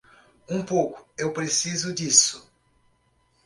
[0.49, 2.51] Um pouco eu preciso disso.